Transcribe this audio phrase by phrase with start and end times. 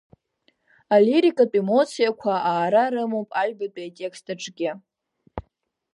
[0.95, 4.71] Алирикатә емоциақәа аара рымоуп аҩбатәи атекст аҿгьы.